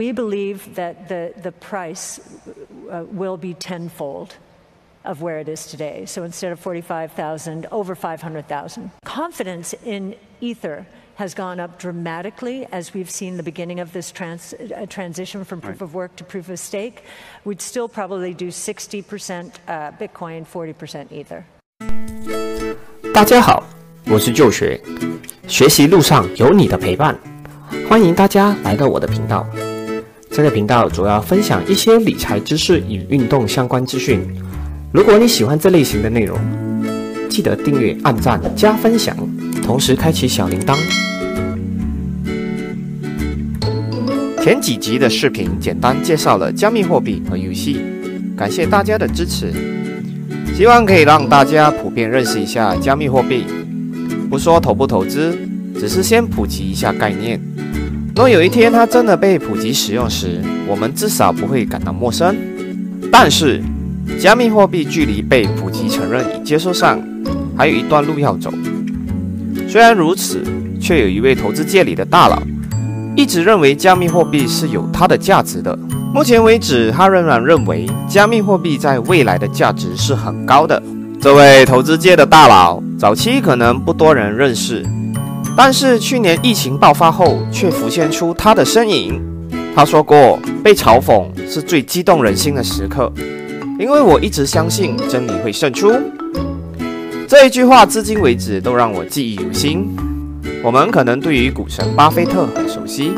[0.00, 2.18] We believe that the, the price
[2.90, 4.34] uh, will be tenfold
[5.04, 6.04] of where it is today.
[6.06, 8.90] So instead of 45,000, over 500,000.
[9.04, 10.86] Confidence in Ether
[11.16, 15.60] has gone up dramatically as we've seen the beginning of this trans, uh, transition from
[15.60, 17.04] proof of work to proof of stake.
[17.44, 21.44] We'd still probably do 60% uh, Bitcoin, 40% Ether.
[23.14, 23.62] 大家好，
[24.10, 24.80] 我是就学，
[25.46, 27.16] 学习路上有你的陪伴，
[27.88, 29.46] 欢迎大家来到我的频道。
[30.31, 34.21] 这个频道主要分享一些理财知识与运动相关资讯。
[34.91, 36.37] 如果你喜欢这类型的内容，
[37.29, 39.15] 记得订阅、按赞、加分享，
[39.63, 40.75] 同时开启小铃铛。
[44.41, 47.81] 前几集的视频简单介绍了加密货币和游戏，
[48.37, 49.51] 感谢大家的支持，
[50.55, 53.45] 希望可以让大家普遍认识一下加密货币。
[54.29, 55.35] 不说投不投资，
[55.79, 57.41] 只是先普及一下概念。
[58.19, 62.35] 若有一天它真的被普及使用时，我们至少不会感到陌生。
[63.09, 63.63] 但是，
[64.19, 66.99] 加密货币距离被普及承认与接受上
[67.55, 68.51] 还有一段路要走。
[69.69, 70.43] 虽然如此，
[70.81, 72.37] 却有一位投资界里的大佬
[73.15, 75.73] 一直认为加密货币是有它的价值的。
[76.13, 80.83] 目前为止，他仍然认为加密货币在未来的价值是很高的。
[81.21, 84.85] 这位投资界的大佬，早期可能不多人认识。
[85.55, 89.21] 但是去年疫情爆发后，却浮现出他的身影。
[89.75, 93.11] 他说过：“被嘲讽是最激动人心的时刻，
[93.79, 95.91] 因为我一直相信真理会胜出。”
[97.27, 99.87] 这一句话至今为止都让我记忆犹新。
[100.63, 103.11] 我们可能对于股神巴菲特很熟悉，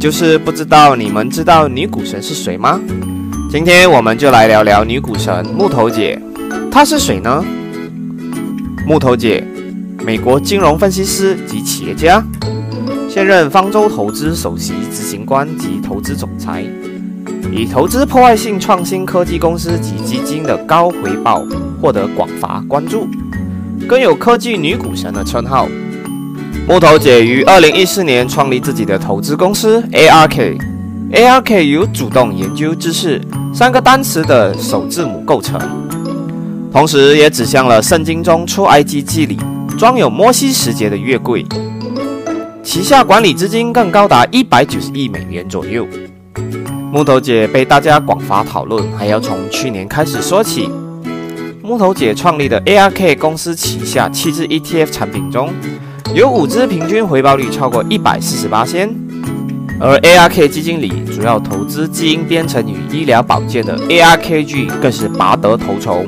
[0.00, 2.80] 就是不知道你们知道女股神是谁吗？
[3.50, 6.20] 今天我们就来聊聊女股神木头姐，
[6.70, 7.44] 她是谁呢？
[8.86, 9.44] 木头姐。
[10.06, 12.24] 美国金融分析师及企业家，
[13.10, 16.64] 现任方舟投资首席执行官及投资总裁，
[17.50, 21.44] 以投资破坏性创新科技公司及基金的高回报
[21.82, 23.08] 获得广泛关注，
[23.88, 25.66] 更有“科技女股神”的称号。
[26.68, 33.20] 木头姐于二零一四年创立自己的投资公司 ARK，ARK 由主动研究知识
[33.52, 35.60] 三个单词的首字母构成，
[36.72, 39.36] 同时也指向了圣经中出埃及记里。
[39.76, 41.44] 装有摩西时节的月桂，
[42.62, 45.86] 旗下管理资金更高达一百九十亿美元左右。
[46.90, 50.70] 木头姐被大家广发讨论，还要从去年开始说起。
[51.62, 55.50] 木头姐创立的 ARK 公司旗下七只 ETF 产品中，
[56.14, 58.88] 有五只平均回报率超过一百四十八仙，
[59.78, 66.06] 而 ARK 基金里主要投资基因编程与医疗保健的 ARKG 更是拔得头筹，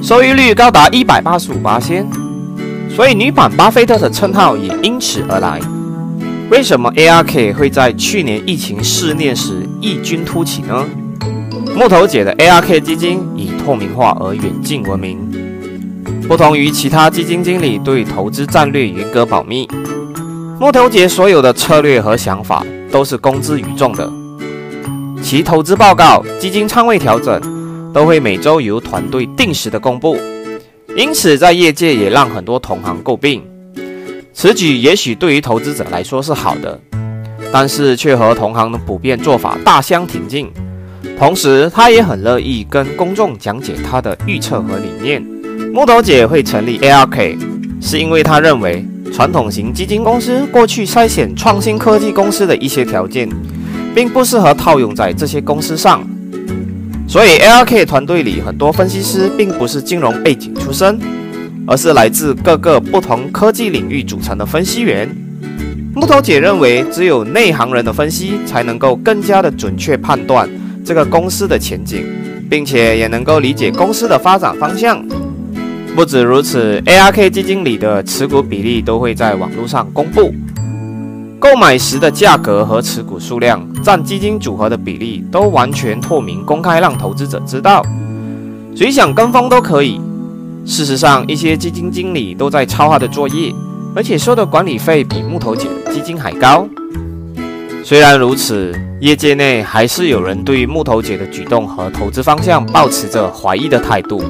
[0.00, 2.06] 收益率高达一百八十五八仙。
[2.94, 5.60] 所以，女版巴菲特的称号也因此而来。
[6.50, 10.84] 为什么 ARK 会在去年疫情肆虐时异军突起呢？
[11.76, 15.16] 木头姐的 ARK 基金以透明化而远近闻名，
[16.28, 19.68] 不同于其他基金经理对投资战略严格保密。
[20.58, 24.12] 木头姐所有的策略和想法都是公之于众的，
[25.22, 27.40] 其投资报告、基金仓位调整
[27.94, 30.18] 都会每周由团队定时的公布。
[30.96, 33.42] 因此，在业界也让很多同行诟病。
[34.32, 36.78] 此举也许对于投资者来说是好的，
[37.52, 40.50] 但是却和同行的普遍做法大相庭径。
[41.18, 45.22] 同时，他也很乐意跟公众讲解他的预测和理念。
[45.72, 47.38] 木头姐会成立 ARK，
[47.80, 53.28] 是因为他认为传统型基金公司过去筛选创新科技公司的一些条件，
[53.94, 56.02] 并不适合套用在这些公司上。
[57.10, 60.96] 所以，ARK 团队里很多分析师并不是金融背景出身，
[61.66, 65.08] 而是来自各个不同科技领域组成的分析员。
[65.92, 70.48] 木头姐认为，只有内行人的分析才能够更加的准确判断
[70.84, 72.06] 这个公司的前景，
[72.48, 75.04] 并且也能够理解公司的发展方向。
[75.96, 80.32] 不止如此，ARK 基金里的持股比例都会在网络上公布。
[81.40, 87.82] 购买时的价格和持股数量占基金组合的比例都完全透明公开，让投资者知道，
[88.76, 89.98] 谁想跟风都可以。
[90.66, 93.50] 事实上，一些基金经理都在抄他的作业，
[93.96, 96.68] 而且收的管理费比木头姐的基金还高。
[97.82, 104.22] 虽然如此，业界内还是有人对木头姐的举动和投资方向保持着怀疑的态度，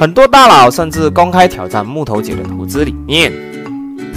[0.00, 3.30] 很多大佬甚至公开挑战木头姐的投资理念。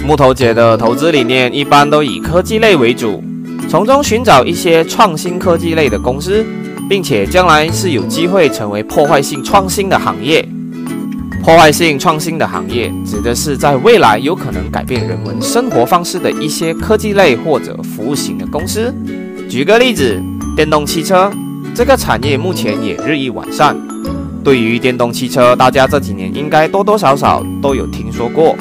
[0.06, 3.20] 木头姐的投资理念一般都以科技类为主，
[3.68, 6.46] 从中寻找一些创新科技类的公司，
[6.88, 10.48] 并且将来是有机会成为破坏性创新的行业。
[11.42, 18.94] 破坏性创新的行业指的是在未来有可能改变人们生活方式的一些科技类或者服务型的公司。
[19.48, 20.22] 举个例子，
[20.54, 21.28] 电动汽车
[21.74, 23.76] 这个产业目前也日益完善。
[24.44, 28.54] 对于电动汽车，大家这几年应该多多少少都有听说过。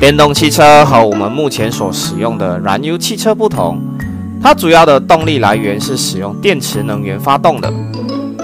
[0.00, 3.80] 电动汽车和我们目前所使用的燃油汽车不同，
[4.42, 7.72] 它主要的动力来源是使用电池能源发动的，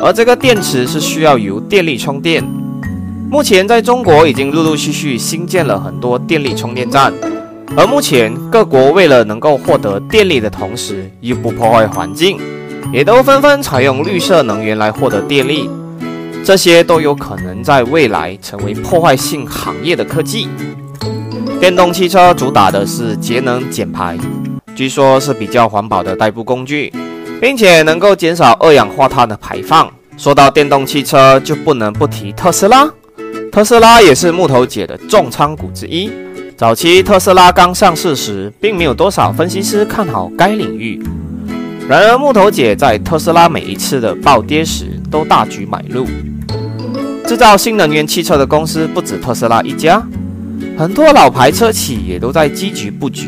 [0.00, 2.44] 而这个电池是需要由电力充电。
[3.28, 7.12] 目前在中国已经陆陆续续新建了很多电力充电站，
[7.76, 12.38] 而目前各国为了能够获得电力的同时又不破坏环境，
[12.92, 15.68] 也都纷纷采用绿色能源来获得电力。
[16.44, 20.48] 这些都有可能在未来成为破坏性行业的科技。
[21.60, 24.16] 电动汽车主打的是节能减排，
[24.76, 26.92] 据说是比较环保的代步工具，
[27.40, 29.90] 并且能够减少二氧化碳的排放。
[30.16, 32.88] 说到电动汽车，就不能不提特斯拉。
[33.50, 36.08] 特斯拉也是木头姐的重仓股之一。
[36.56, 41.02] 早期特斯拉刚上市时，并没有多少分析师看好该领域。
[41.88, 46.06] 然而木头姐在特斯拉每一次的暴跌时，都大举买入。
[47.26, 50.00] 制造新能源汽车的公司不止特斯拉一家。
[50.76, 53.26] 很多老牌车企也都在积极布局，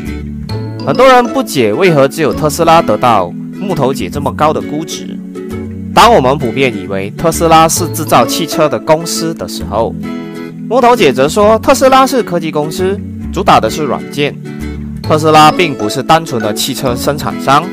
[0.85, 3.29] 很多人不解为何只有特斯拉得到
[3.59, 5.17] 木头姐这么高的估值。
[5.93, 9.93] 当我们普遍以为特斯拉是制造汽车的公司的时候，
[10.69, 12.97] 木头姐则说特斯拉是科技公司，
[13.33, 14.33] 主打的是软件。
[15.03, 17.65] 特斯拉并不是单纯的汽车生产商。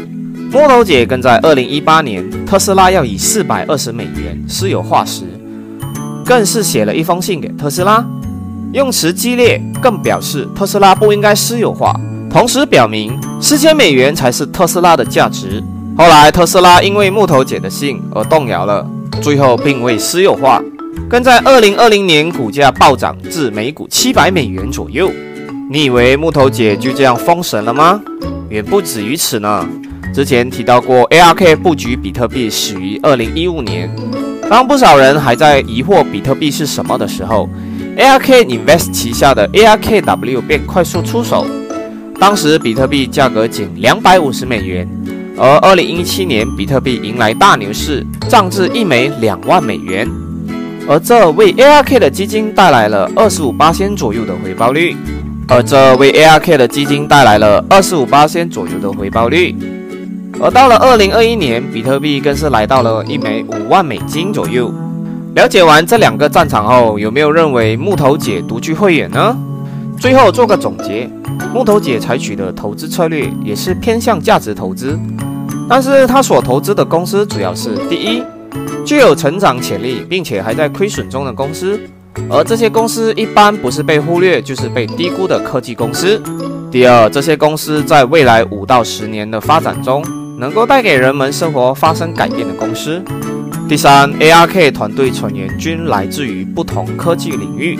[0.50, 5.22] 木头姐更在2018年特斯拉要以420美元私有化时，
[6.24, 8.04] 更是写了一封信给特斯拉。
[8.74, 11.98] 用词激烈，更表示特斯拉不应该私有化，
[12.30, 15.62] 同时表明四千美元才是特斯拉的价值。
[15.96, 18.86] 后来特斯拉因为木头姐的信而动摇了，
[19.22, 20.62] 最后并未私有化，
[21.08, 25.10] 更在二零二零年股价暴涨至每股七百美元左右。
[25.70, 27.98] 你以为木头姐就这样封神了吗？
[28.50, 29.66] 远不止于此呢。
[30.14, 33.90] 之前提到过，ARK 布局比特币始于二零一五年，
[34.50, 37.48] 当不少人还在疑惑比特币是什么的时候。
[37.98, 41.44] ARK Invest 旗下的 ARKW 便快速出手，
[42.20, 44.88] 当时比特币价格仅两百五十美元，
[45.36, 50.08] 而二零一七年比特币迎来大牛市，涨至一枚两万美元，
[50.88, 54.96] 而这为 ARK 的基金带来了二十五八仙左右的回报率，
[55.48, 59.56] 而这为 ARK 的基金带来了二十五八仙左右的回报率，
[60.40, 64.72] 而到了二零二一年，比特币更是来到了一枚五万美金左右。
[65.38, 69.36] 了解完这两个战场后，有没有认为木头姐独具慧眼呢？
[69.96, 71.08] 最后做个总结，
[71.54, 74.98] 木头姐采取的投资策略也是偏向价值投资，
[75.68, 78.20] 但是她所投资的公司主要是第一，
[78.84, 81.78] 具有成长潜力并且还在亏损中的公司，
[82.28, 86.20] 而这些公司一般不是被忽略就是被低估的科技公司；
[86.68, 90.04] 第二，这些公司在未来五到十年的发展中，
[90.40, 93.00] 能够带给人们生活发生改变的公司。
[93.68, 97.78] 第三，ARK 团队成员均来自于不同科技领域，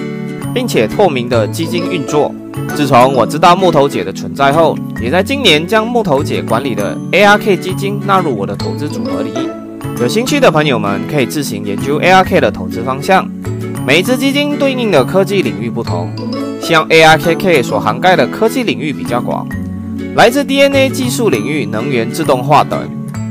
[0.52, 2.30] 并且透明的基金运作。
[2.76, 9.30] 自从我知道木头姐的存在后，也在今年将木头姐管理的 ARK 基金纳入我的投资组合里。
[9.98, 13.26] 有兴趣的朋友们可以自行研究 ARK 的投资方向。
[13.86, 16.12] 每一只基金对应的科技领域不同，
[16.60, 19.48] 像 ARKK 所涵盖的科技领域比较广，
[20.14, 22.78] 来自 DNA 技术领域、能源自动化等，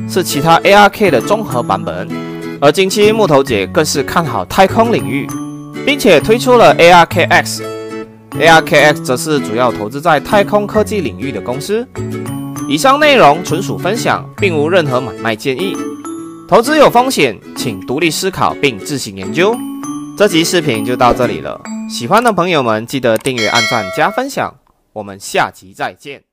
[0.09, 2.07] 是其他 ARK 的综合版本。
[2.59, 5.27] 而近期木头姐更是看好太空领域，
[5.85, 7.61] 并且推出了 ARKX。
[8.31, 11.87] ARKX 则是主要投资在太空科技领域的公司。
[12.67, 15.75] 以上内容纯属分享，并无任何买卖建议。
[16.47, 19.55] 投资有风险，请独立思考并自行研究。
[20.17, 21.59] 这集视频就到这里了，
[21.89, 24.53] 喜欢的朋友们记得订阅、按赞、加分享。
[24.93, 26.26] 我们下集再见。